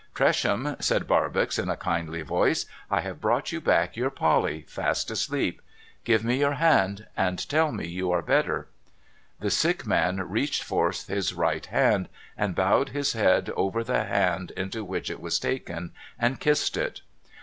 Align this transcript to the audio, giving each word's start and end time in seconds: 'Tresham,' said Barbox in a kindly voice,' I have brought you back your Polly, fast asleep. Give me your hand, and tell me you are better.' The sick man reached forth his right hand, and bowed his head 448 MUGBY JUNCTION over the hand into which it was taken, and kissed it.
'Tresham,' 0.15 0.77
said 0.79 1.07
Barbox 1.07 1.59
in 1.59 1.69
a 1.69 1.77
kindly 1.77 2.23
voice,' 2.23 2.65
I 2.89 3.01
have 3.01 3.21
brought 3.21 3.51
you 3.51 3.61
back 3.61 3.95
your 3.95 4.09
Polly, 4.09 4.63
fast 4.67 5.11
asleep. 5.11 5.61
Give 6.05 6.23
me 6.25 6.37
your 6.39 6.53
hand, 6.55 7.05
and 7.15 7.47
tell 7.47 7.71
me 7.71 7.87
you 7.87 8.09
are 8.11 8.23
better.' 8.23 8.67
The 9.41 9.51
sick 9.51 9.85
man 9.85 10.27
reached 10.27 10.63
forth 10.63 11.05
his 11.05 11.35
right 11.35 11.67
hand, 11.67 12.09
and 12.35 12.55
bowed 12.55 12.89
his 12.89 13.13
head 13.13 13.51
448 13.53 13.53
MUGBY 13.53 13.53
JUNCTION 13.53 13.63
over 13.67 13.83
the 13.83 14.11
hand 14.11 14.51
into 14.57 14.83
which 14.83 15.11
it 15.11 15.19
was 15.21 15.37
taken, 15.37 15.91
and 16.17 16.39
kissed 16.39 16.77
it. 16.77 17.01